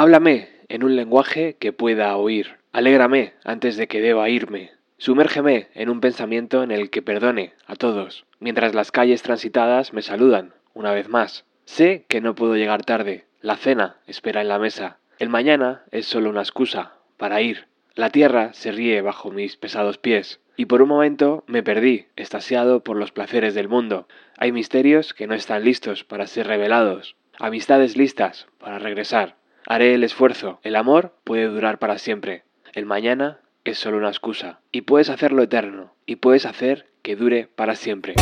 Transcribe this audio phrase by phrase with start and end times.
[0.00, 2.56] Háblame en un lenguaje que pueda oír.
[2.72, 4.70] Alégrame antes de que deba irme.
[4.96, 10.00] Sumérgeme en un pensamiento en el que perdone a todos, mientras las calles transitadas me
[10.00, 11.44] saludan, una vez más.
[11.66, 13.26] Sé que no puedo llegar tarde.
[13.42, 14.96] La cena espera en la mesa.
[15.18, 17.66] El mañana es solo una excusa para ir.
[17.94, 20.40] La tierra se ríe bajo mis pesados pies.
[20.56, 24.08] Y por un momento me perdí, estasiado por los placeres del mundo.
[24.38, 29.39] Hay misterios que no están listos para ser revelados, amistades listas para regresar.
[29.72, 30.58] Haré el esfuerzo.
[30.64, 32.42] El amor puede durar para siempre.
[32.72, 34.58] El mañana es solo una excusa.
[34.72, 35.94] Y puedes hacerlo eterno.
[36.06, 38.14] Y puedes hacer que dure para siempre.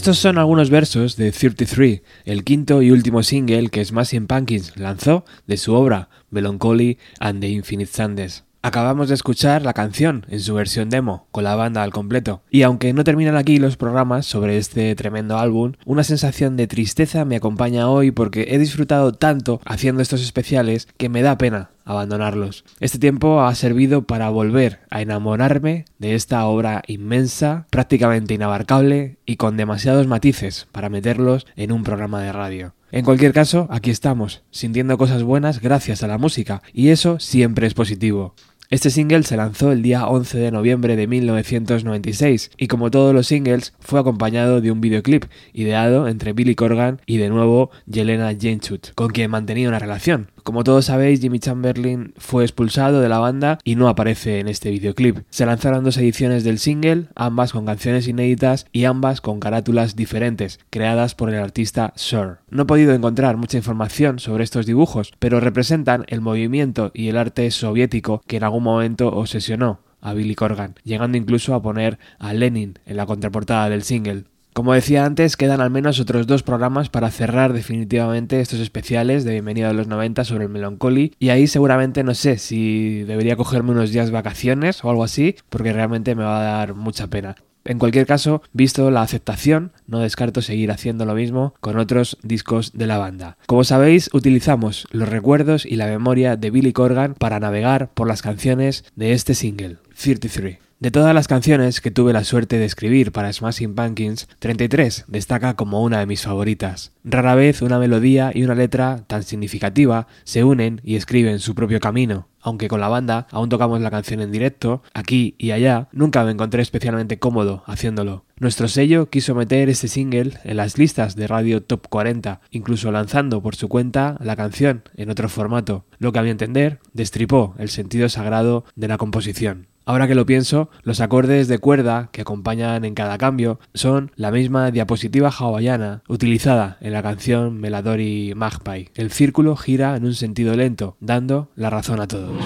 [0.00, 5.26] Estos son algunos versos de 33, el quinto y último single que Smashing Pumpkins lanzó
[5.46, 8.49] de su obra Melancholy and the Infinite Sands.
[8.62, 12.42] Acabamos de escuchar la canción en su versión demo, con la banda al completo.
[12.50, 17.24] Y aunque no terminan aquí los programas sobre este tremendo álbum, una sensación de tristeza
[17.24, 22.64] me acompaña hoy porque he disfrutado tanto haciendo estos especiales que me da pena abandonarlos.
[22.80, 29.36] Este tiempo ha servido para volver a enamorarme de esta obra inmensa, prácticamente inabarcable y
[29.36, 32.74] con demasiados matices para meterlos en un programa de radio.
[32.92, 37.68] En cualquier caso, aquí estamos, sintiendo cosas buenas gracias a la música, y eso siempre
[37.68, 38.34] es positivo.
[38.70, 43.26] Este single se lanzó el día 11 de noviembre de 1996 y como todos los
[43.26, 48.94] singles fue acompañado de un videoclip ideado entre Billy Corgan y de nuevo Jelena Jenchut,
[48.94, 50.28] con quien mantenía una relación.
[50.42, 54.70] Como todos sabéis, Jimmy Chamberlain fue expulsado de la banda y no aparece en este
[54.70, 55.18] videoclip.
[55.30, 60.60] Se lanzaron dos ediciones del single, ambas con canciones inéditas y ambas con carátulas diferentes,
[60.70, 62.38] creadas por el artista Sir.
[62.50, 67.16] No he podido encontrar mucha información sobre estos dibujos, pero representan el movimiento y el
[67.16, 72.32] arte soviético que en algún momento obsesionó a Billy Corgan, llegando incluso a poner a
[72.32, 74.24] Lenin en la contraportada del single.
[74.52, 79.32] Como decía antes, quedan al menos otros dos programas para cerrar definitivamente estos especiales de
[79.32, 83.70] Bienvenida a los 90 sobre el Melancholy y ahí seguramente no sé si debería cogerme
[83.70, 87.36] unos días vacaciones o algo así porque realmente me va a dar mucha pena.
[87.64, 92.72] En cualquier caso, visto la aceptación, no descarto seguir haciendo lo mismo con otros discos
[92.72, 93.36] de la banda.
[93.46, 98.22] Como sabéis, utilizamos los recuerdos y la memoria de Billy Corgan para navegar por las
[98.22, 100.69] canciones de este single, 33.
[100.80, 105.54] De todas las canciones que tuve la suerte de escribir para Smashing Pumpkins, 33 destaca
[105.54, 106.92] como una de mis favoritas.
[107.04, 111.80] Rara vez una melodía y una letra tan significativa se unen y escriben su propio
[111.80, 112.28] camino.
[112.40, 116.30] Aunque con la banda aún tocamos la canción en directo, aquí y allá, nunca me
[116.30, 118.24] encontré especialmente cómodo haciéndolo.
[118.38, 123.42] Nuestro sello quiso meter este single en las listas de radio Top 40, incluso lanzando
[123.42, 127.68] por su cuenta la canción en otro formato, lo que a mi entender destripó el
[127.68, 129.69] sentido sagrado de la composición.
[129.84, 134.30] Ahora que lo pienso, los acordes de cuerda que acompañan en cada cambio son la
[134.30, 138.90] misma diapositiva hawaiana utilizada en la canción Meladori Magpie.
[138.94, 142.36] El círculo gira en un sentido lento, dando la razón a todos.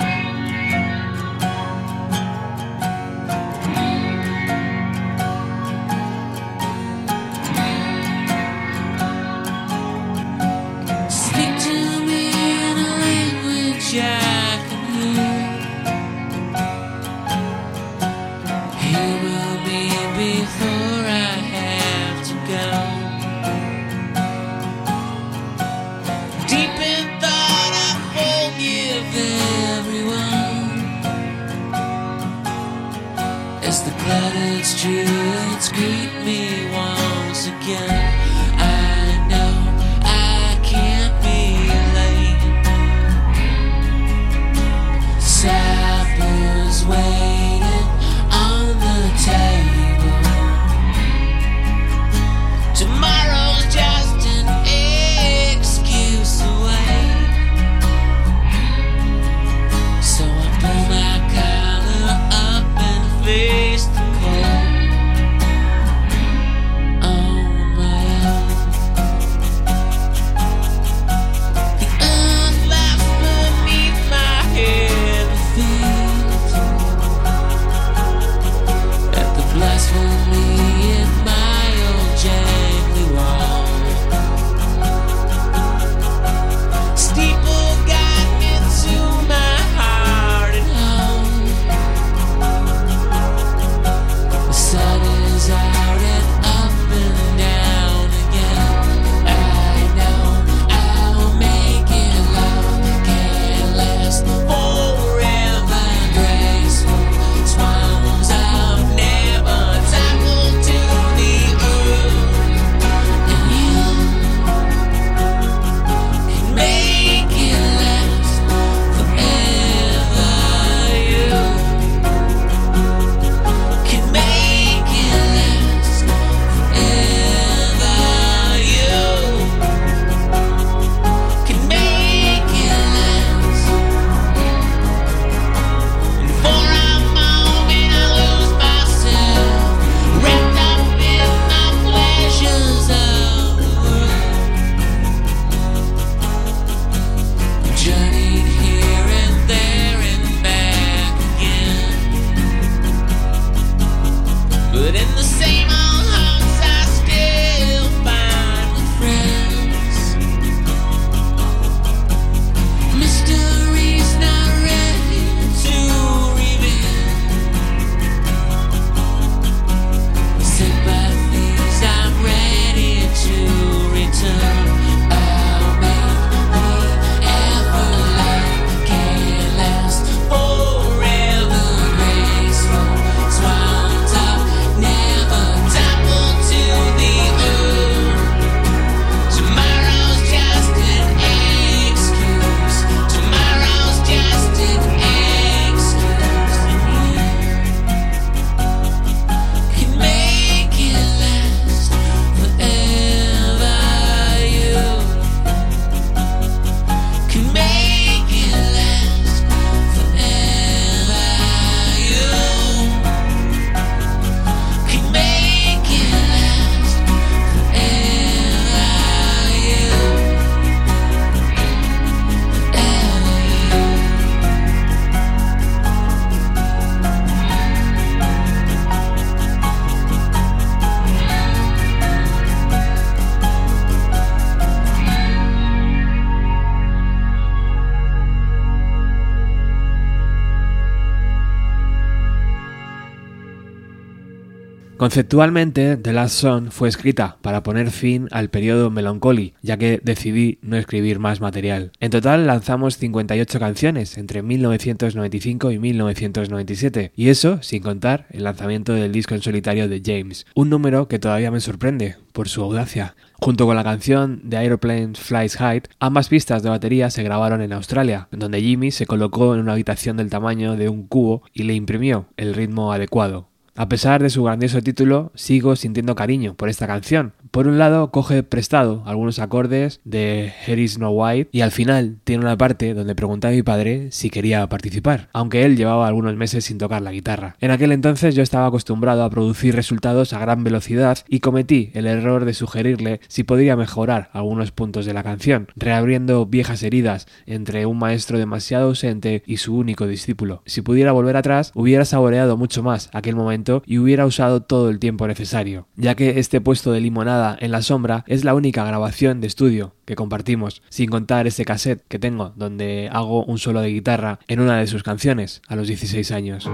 [245.05, 250.59] Conceptualmente, The Last Song fue escrita para poner fin al periodo Melancholy, ya que decidí
[250.63, 251.93] no escribir más material.
[252.01, 258.95] En total lanzamos 58 canciones entre 1995 y 1997, y eso sin contar el lanzamiento
[258.95, 263.15] del disco en solitario de James, un número que todavía me sorprende por su audacia.
[263.35, 267.75] Junto con la canción The Aeroplane Flies High, ambas pistas de batería se grabaron en
[267.75, 271.75] Australia, donde Jimmy se colocó en una habitación del tamaño de un cubo y le
[271.75, 273.51] imprimió el ritmo adecuado.
[273.77, 277.33] A pesar de su grandioso título, sigo sintiendo cariño por esta canción.
[277.55, 282.17] Por un lado, coge prestado algunos acordes de Here is No White y al final
[282.25, 286.35] tiene una parte donde pregunta a mi padre si quería participar, aunque él llevaba algunos
[286.35, 287.55] meses sin tocar la guitarra.
[287.61, 292.09] En aquel entonces yo estaba acostumbrado a producir resultados a gran velocidad y cometí el
[292.09, 297.87] error de sugerirle si podría mejorar algunos puntos de la canción, reabriendo viejas heridas entre
[297.87, 300.65] un maestro demasiado ausente y su único discípulo.
[300.67, 304.99] Si pudiera volver atrás, hubiera saboreado mucho más aquel momento y hubiera usado todo el
[304.99, 309.41] tiempo necesario, ya que este puesto de limonada en la sombra es la única grabación
[309.41, 313.91] de estudio que compartimos, sin contar ese cassette que tengo donde hago un solo de
[313.91, 316.69] guitarra en una de sus canciones a los 16 años.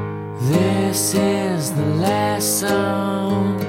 [0.49, 3.61] This is the song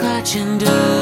[0.00, 0.99] clutching dust.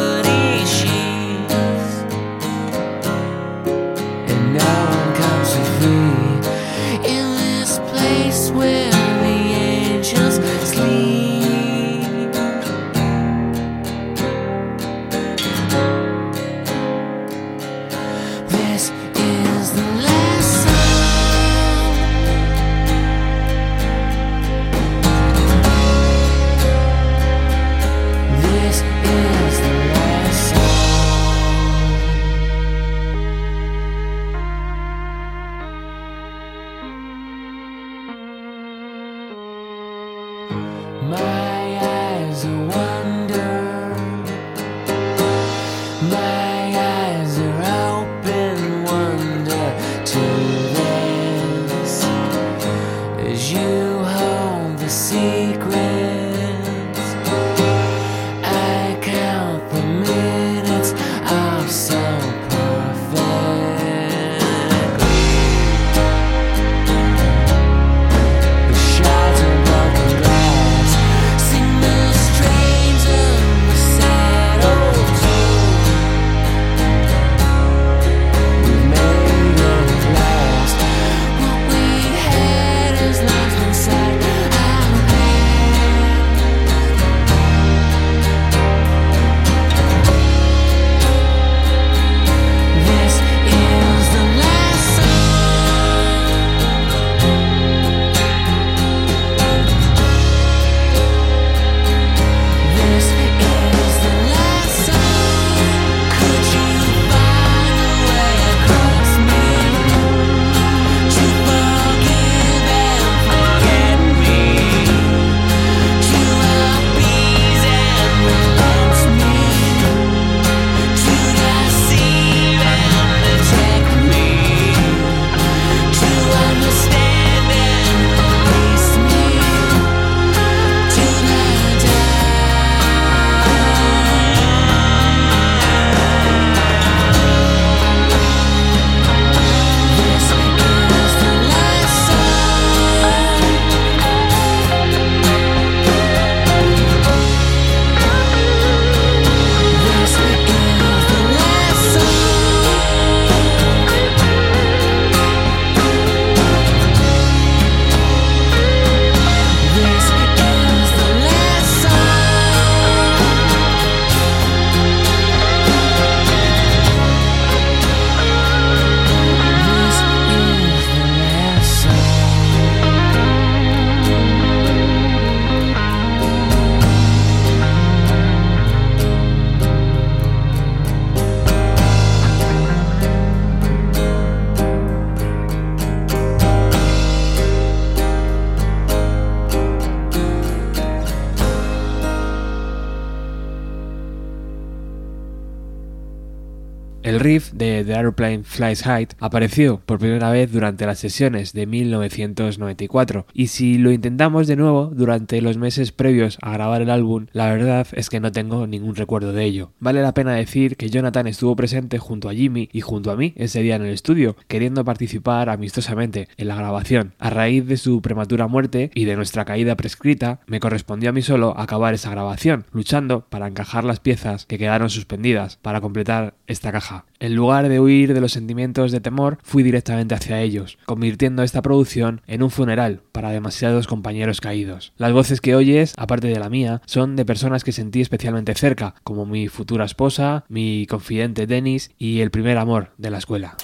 [198.58, 204.48] Flies High apareció por primera vez durante las sesiones de 1994 y si lo intentamos
[204.48, 208.32] de nuevo durante los meses previos a grabar el álbum, la verdad es que no
[208.32, 209.70] tengo ningún recuerdo de ello.
[209.78, 213.32] Vale la pena decir que Jonathan estuvo presente junto a Jimmy y junto a mí
[213.36, 217.14] ese día en el estudio, queriendo participar amistosamente en la grabación.
[217.20, 221.22] A raíz de su prematura muerte y de nuestra caída prescrita, me correspondió a mí
[221.22, 226.72] solo acabar esa grabación, luchando para encajar las piezas que quedaron suspendidas para completar esta
[226.72, 227.04] caja.
[227.20, 231.62] En lugar de huir de los sentimientos de temor, fui directamente hacia ellos, convirtiendo esta
[231.62, 234.92] producción en un funeral para demasiados compañeros caídos.
[234.96, 238.94] Las voces que oyes, aparte de la mía, son de personas que sentí especialmente cerca,
[239.02, 243.56] como mi futura esposa, mi confidente Dennis y el primer amor de la escuela.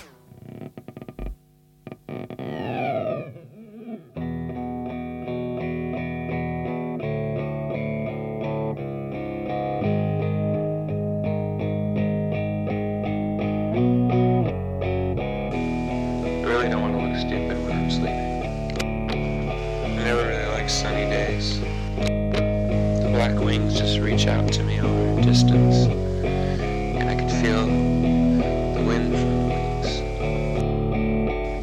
[23.26, 25.86] black wings just reach out to me over distance,
[26.26, 29.86] and I could feel the wind from the wings.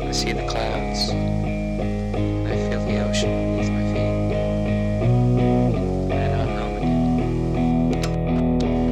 [0.02, 1.12] I see the clouds.
[2.50, 4.15] I feel the ocean beneath my feet.
[6.12, 6.97] And I'm home again.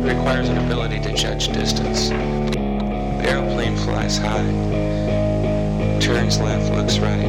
[0.06, 2.10] It requires an ability to judge distance.
[2.10, 4.46] The airplane flies high,
[6.00, 7.26] turns left, looks right.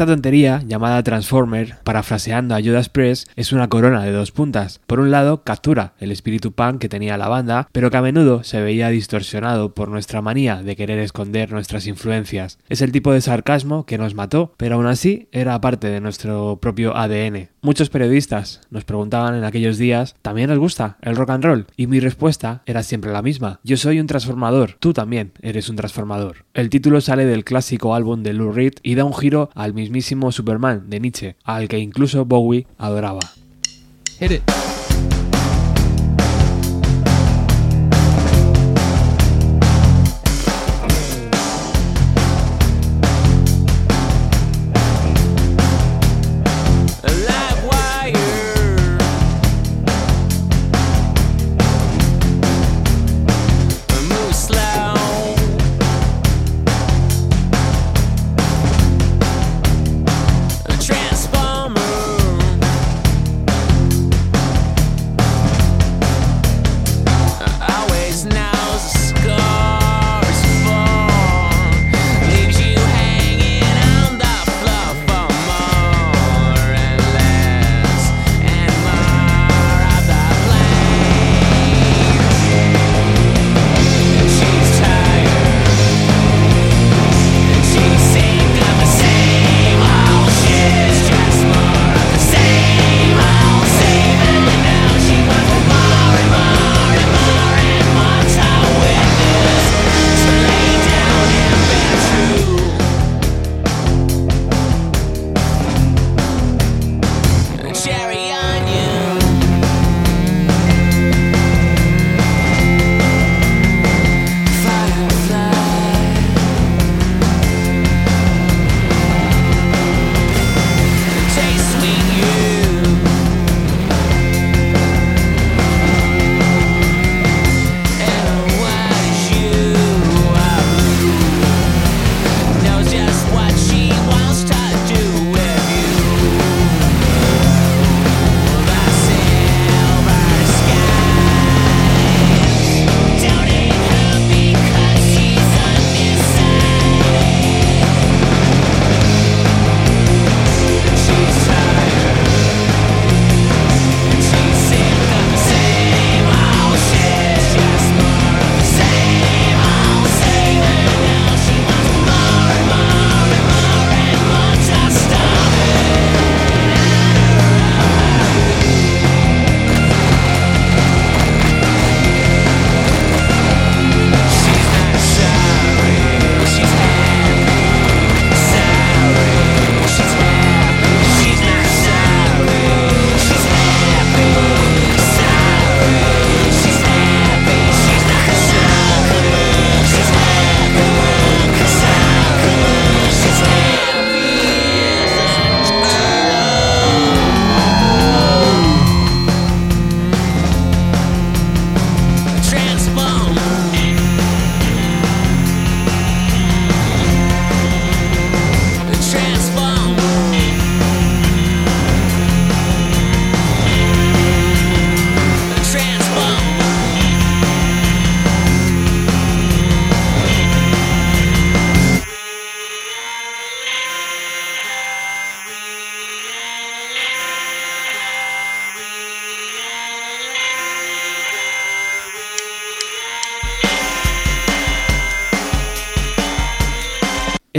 [0.00, 4.80] Esta tontería, llamada Transformer, parafraseando a Judas Press, es una corona de dos puntas.
[4.86, 8.42] Por un lado, captura el espíritu punk que tenía la banda, pero que a menudo
[8.42, 12.58] se veía distorsionado por nuestra manía de querer esconder nuestras influencias.
[12.70, 16.58] Es el tipo de sarcasmo que nos mató, pero aún así era parte de nuestro
[16.62, 17.50] propio ADN.
[17.60, 21.66] Muchos periodistas nos preguntaban en aquellos días, ¿también os gusta el rock and roll?
[21.76, 23.60] Y mi respuesta era siempre la misma.
[23.64, 26.46] Yo soy un transformador, tú también eres un transformador.
[26.54, 30.30] El título sale del clásico álbum de Lou Reed y da un giro al mismísimo
[30.30, 33.20] Superman de Nietzsche, al que incluso Bowie adoraba.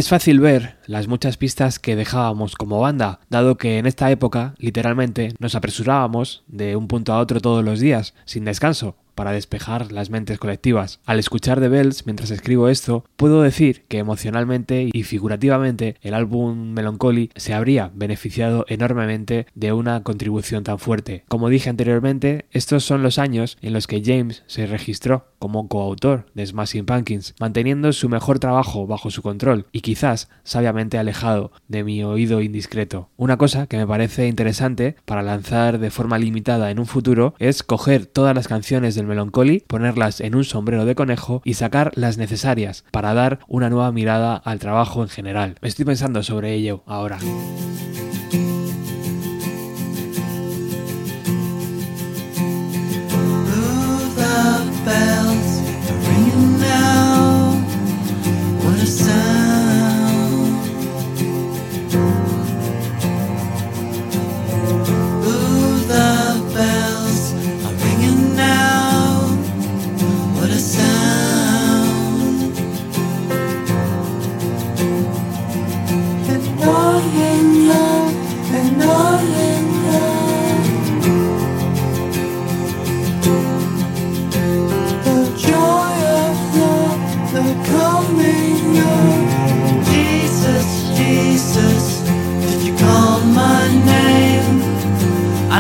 [0.02, 4.56] Es fácil ver las muchas pistas que dejábamos como banda, dado que en esta época,
[4.58, 9.92] literalmente, nos apresurábamos de un punto a otro todos los días, sin descanso, para despejar
[9.92, 11.00] las mentes colectivas.
[11.06, 16.74] Al escuchar The Bells mientras escribo esto, puedo decir que emocionalmente y figurativamente el álbum
[16.74, 21.24] Melancholy se habría beneficiado enormemente de una contribución tan fuerte.
[21.28, 26.26] Como dije anteriormente, estos son los años en los que James se registró como coautor
[26.34, 31.84] de Smashing Pumpkins, manteniendo su mejor trabajo bajo su control y quizás sabiamente alejado de
[31.84, 33.10] mi oído indiscreto.
[33.18, 37.62] Una cosa que me parece interesante para lanzar de forma limitada en un futuro es
[37.64, 42.18] coger todas las canciones del Melancholy, ponerlas en un sombrero de conejo y sacar las
[42.18, 45.56] necesarias para dar una nueva mirada al trabajo en general.
[45.62, 47.20] Estoy pensando sobre ello ahora.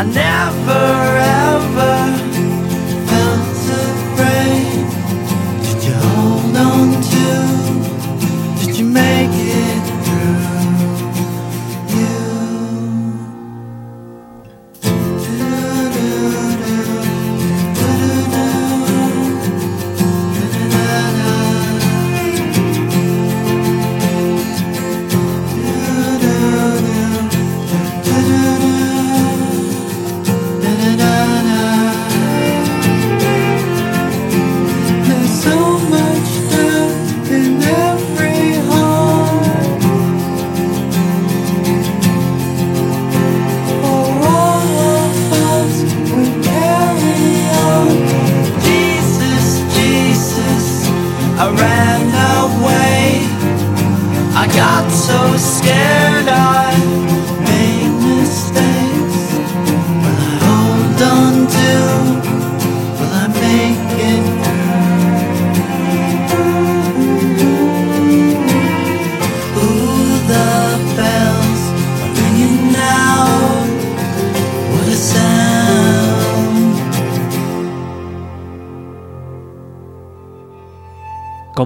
[0.01, 1.30] I never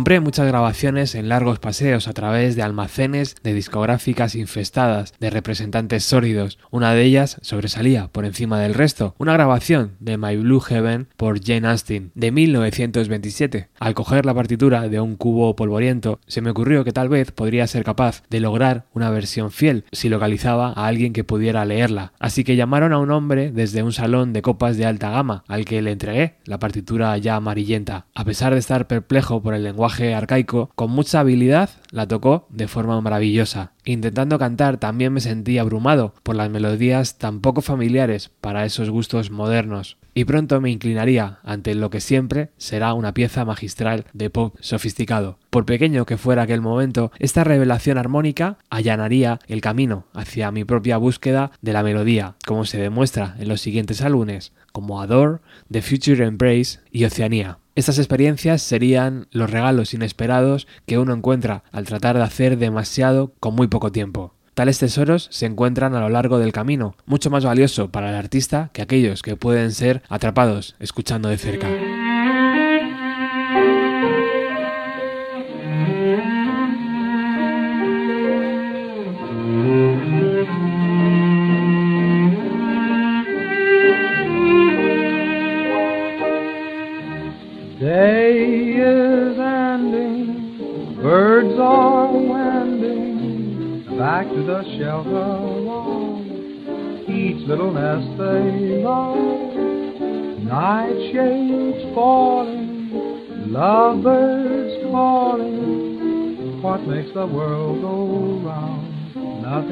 [0.06, 6.04] Compré muchas grabaciones en largos paseos a través de almacenes de discográficas infestadas de representantes
[6.04, 6.60] sórdidos.
[6.70, 11.44] Una de ellas sobresalía por encima del resto, una grabación de My Blue Heaven por
[11.44, 13.70] Jane Austen de 1927.
[13.80, 17.66] Al coger la partitura de un cubo polvoriento, se me ocurrió que tal vez podría
[17.66, 22.14] ser capaz de lograr una versión fiel si localizaba a alguien que pudiera leerla.
[22.20, 25.66] Así que llamaron a un hombre desde un salón de copas de alta gama, al
[25.66, 28.06] que le entregué la partitura ya amarillenta.
[28.14, 32.68] A pesar de estar perplejo por el lenguaje arcaico, con mucha habilidad la tocó de
[32.68, 33.72] forma maravillosa.
[33.86, 39.32] Intentando cantar también me sentí abrumado por las melodías tan poco familiares para esos gustos
[39.32, 44.56] modernos, y pronto me inclinaría ante lo que siempre será una pieza magistral de pop
[44.60, 45.38] sofisticado.
[45.50, 50.98] Por pequeño que fuera aquel momento, esta revelación armónica allanaría el camino hacia mi propia
[50.98, 55.40] búsqueda de la melodía, como se demuestra en los siguientes álbumes, como Adore,
[55.72, 57.60] The Future Embrace y Oceanía.
[57.76, 63.54] Estas experiencias serían los regalos inesperados que uno encuentra al tratar de hacer demasiado con
[63.54, 64.34] muy poco tiempo.
[64.54, 68.70] Tales tesoros se encuentran a lo largo del camino, mucho más valioso para el artista
[68.72, 71.68] que aquellos que pueden ser atrapados escuchando de cerca.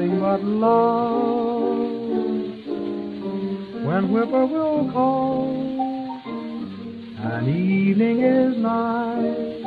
[0.04, 1.78] Nothing but love.
[3.86, 6.22] When whippoorwill calls
[7.18, 9.62] and evening is nigh.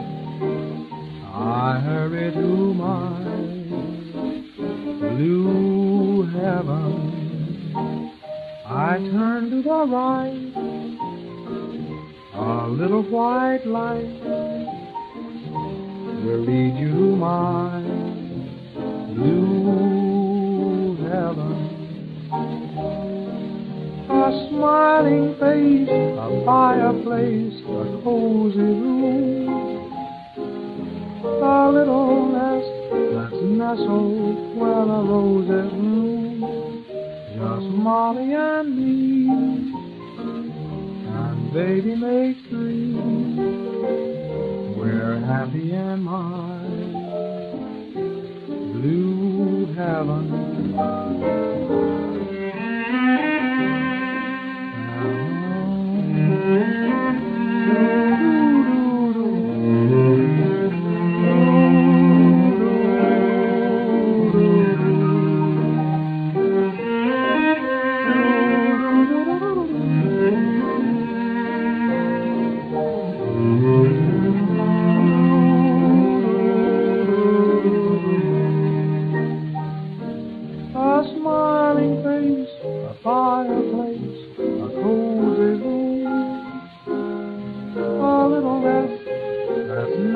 [1.34, 3.24] I hurry to my
[5.00, 6.94] blue heaven.
[8.66, 10.54] I turn to the right,
[12.36, 14.24] a little white light
[16.24, 17.82] will lead you to my
[19.14, 19.67] blue
[24.58, 29.48] smiling face, a fireplace, a cozy room,
[31.24, 32.68] a little nest
[33.14, 36.42] that's nestled where the roses bloom.
[37.36, 39.30] Just Molly and me,
[41.08, 42.96] and baby makes three.
[44.76, 46.64] We're happy in my
[48.74, 50.26] blue heaven.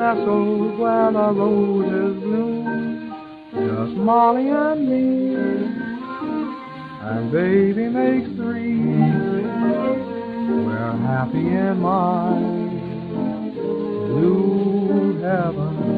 [0.02, 3.14] Nestled where the roses bloom.
[3.52, 5.36] Just Molly and me,
[7.08, 8.80] and baby makes three.
[10.66, 12.34] We're happy in my
[14.08, 15.91] blue heaven.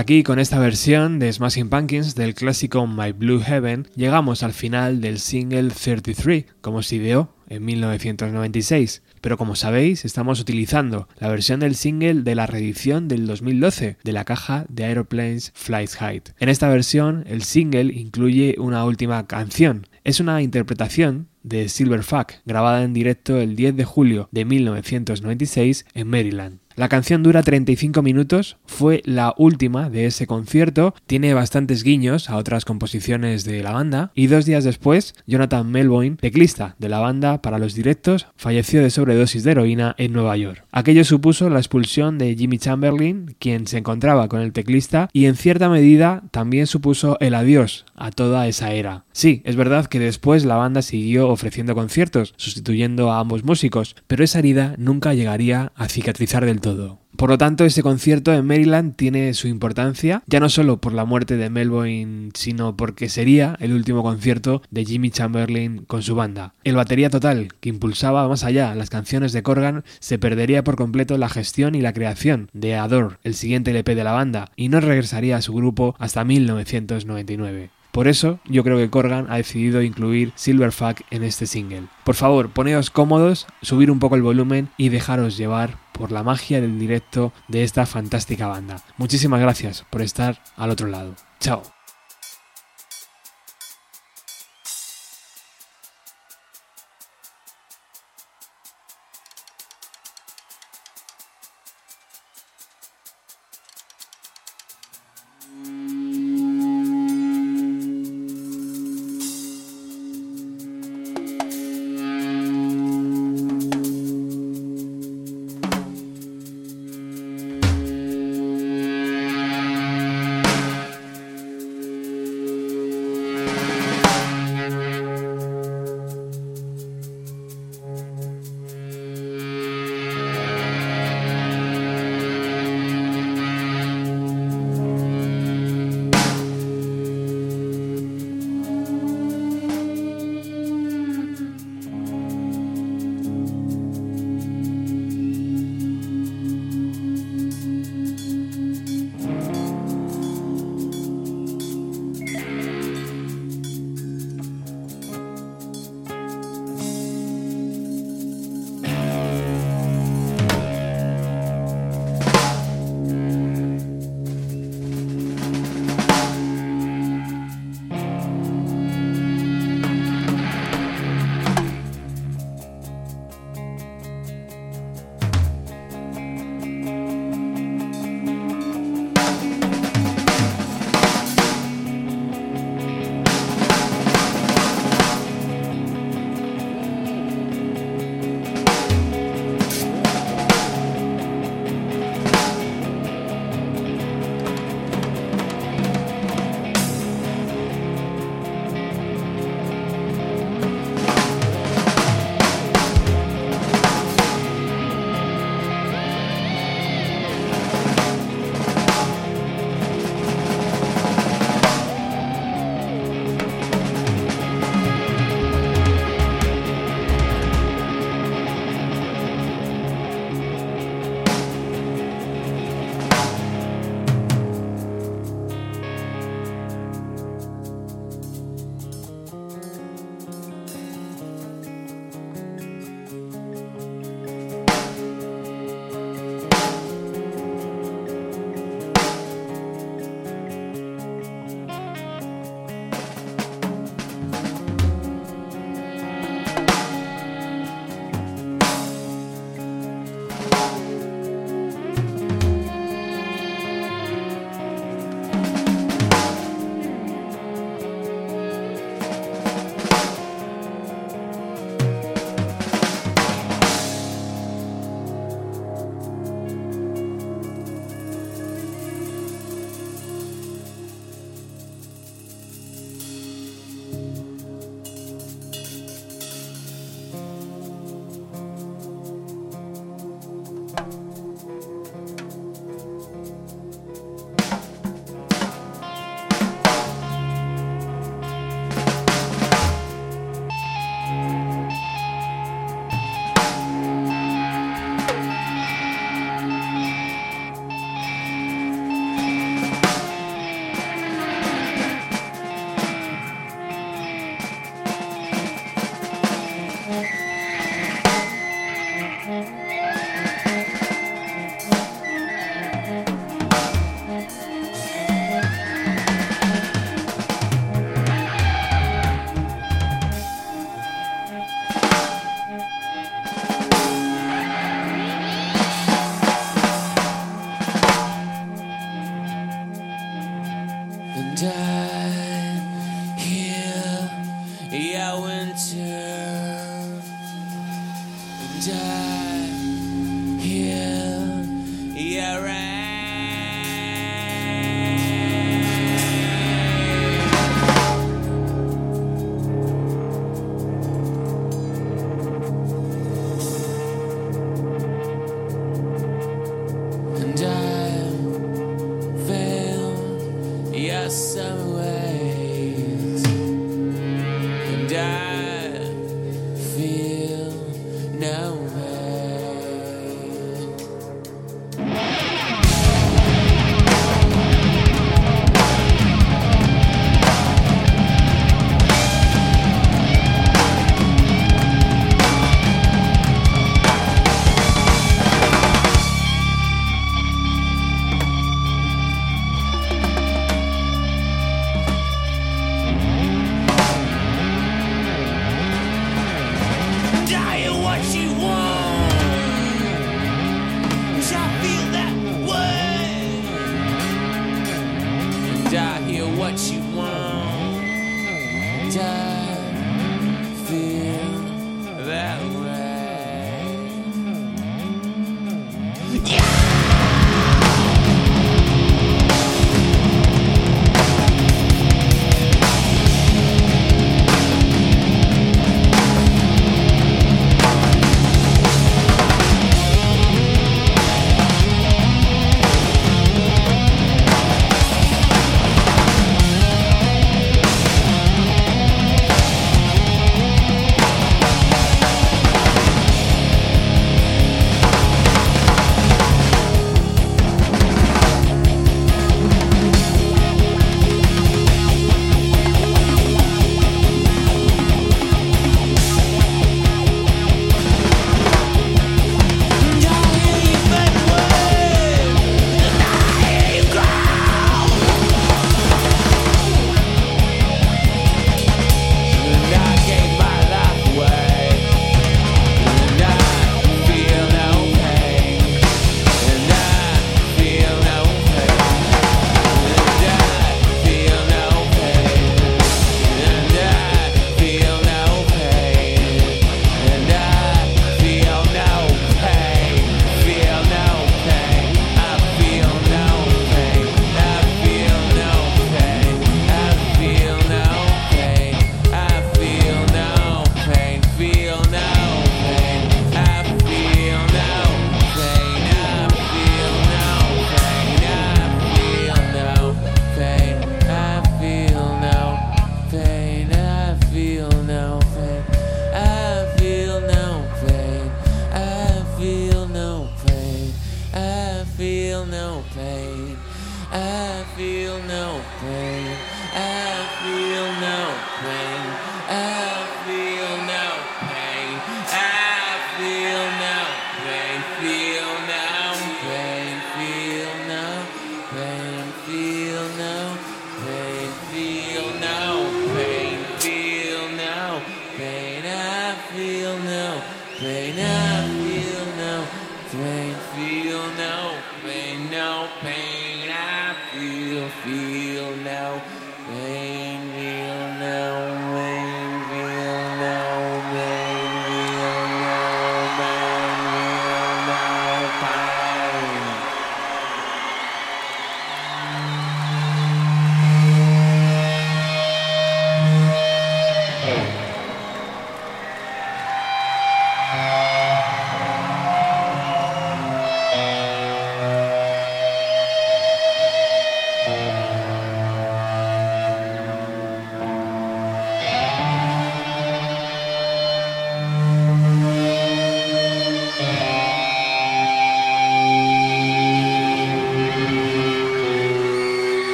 [0.00, 5.02] Aquí con esta versión de Smashing Pumpkins del clásico My Blue Heaven llegamos al final
[5.02, 9.02] del single 33, como se ideó en 1996.
[9.20, 14.12] Pero como sabéis, estamos utilizando la versión del single de la reedición del 2012 de
[14.12, 16.30] la caja de Aeroplanes Flight Height.
[16.38, 19.86] En esta versión, el single incluye una última canción.
[20.02, 26.08] Es una interpretación de Silverfuck, grabada en directo el 10 de julio de 1996 en
[26.08, 26.58] Maryland.
[26.80, 32.38] La canción dura 35 minutos, fue la última de ese concierto, tiene bastantes guiños a
[32.38, 37.42] otras composiciones de la banda y dos días después, Jonathan Melvoin, teclista de la banda
[37.42, 40.64] para los directos, falleció de sobredosis de heroína en Nueva York.
[40.72, 45.36] Aquello supuso la expulsión de Jimmy Chamberlain, quien se encontraba con el teclista, y en
[45.36, 49.04] cierta medida también supuso el adiós a toda esa era.
[49.12, 54.24] Sí, es verdad que después la banda siguió ofreciendo conciertos, sustituyendo a ambos músicos, pero
[54.24, 56.98] esa herida nunca llegaría a cicatrizar del todo.
[57.16, 61.04] Por lo tanto, ese concierto en Maryland tiene su importancia, ya no solo por la
[61.04, 66.54] muerte de Melvoin, sino porque sería el último concierto de Jimmy Chamberlain con su banda.
[66.64, 71.18] El batería total, que impulsaba más allá las canciones de Corgan, se perdería por completo
[71.18, 74.80] la gestión y la creación de Adore, el siguiente LP de la banda, y no
[74.80, 77.68] regresaría a su grupo hasta 1999.
[77.92, 81.84] Por eso yo creo que Corgan ha decidido incluir Silverfuck en este single.
[82.04, 86.60] Por favor, poneos cómodos, subir un poco el volumen y dejaros llevar por la magia
[86.60, 88.82] del directo de esta fantástica banda.
[88.96, 91.14] Muchísimas gracias por estar al otro lado.
[91.40, 91.62] Chao.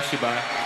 [0.00, 0.59] Bar.